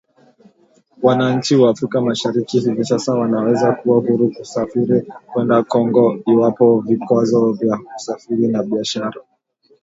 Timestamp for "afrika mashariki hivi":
1.69-2.85